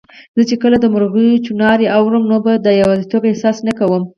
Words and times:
زه 0.35 0.41
چي 0.49 0.55
کله 0.63 0.77
د 0.81 0.85
مرغیو 0.93 1.43
چوڼاری 1.45 1.85
اورم، 1.95 2.23
نو 2.31 2.37
به 2.45 2.53
د 2.65 2.67
یوازیتوب 2.81 3.23
احساس 3.25 3.57
نه 3.67 3.73
کوم 3.79 4.03